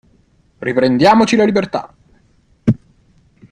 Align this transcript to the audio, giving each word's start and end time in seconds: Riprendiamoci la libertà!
Riprendiamoci 0.57 1.35
la 1.35 1.43
libertà! 1.45 1.93